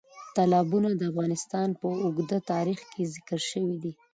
[0.35, 3.93] تالابونه د افغانستان په اوږده تاریخ کې ذکر شوی دی.